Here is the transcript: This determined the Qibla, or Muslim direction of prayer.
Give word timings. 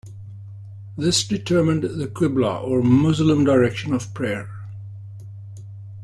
This 0.97 1.23
determined 1.23 1.83
the 1.83 2.07
Qibla, 2.07 2.63
or 2.63 2.81
Muslim 2.81 3.43
direction 3.43 3.93
of 3.93 4.11
prayer. 4.15 4.49